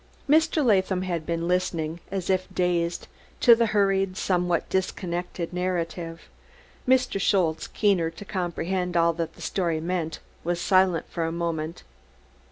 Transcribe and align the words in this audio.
Mr. 0.27 0.65
Latham 0.65 1.03
had 1.03 1.27
been 1.27 1.47
listening, 1.47 1.99
as 2.09 2.27
if 2.31 2.47
dazed, 2.51 3.07
to 3.39 3.53
the 3.53 3.67
hurried, 3.67 4.17
somewhat 4.17 4.67
disconnected, 4.67 5.53
narrative; 5.53 6.21
Mr. 6.87 7.21
Schultze, 7.21 7.67
keener 7.67 8.09
to 8.09 8.25
comprehend 8.25 8.97
all 8.97 9.13
that 9.13 9.35
the 9.35 9.43
story 9.43 9.79
meant, 9.79 10.17
was 10.43 10.59
silent 10.59 11.05
for 11.07 11.23
a 11.25 11.31
moment. 11.31 11.83